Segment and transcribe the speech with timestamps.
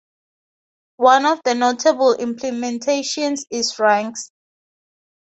[0.97, 4.15] One of the notable implementations is rsync.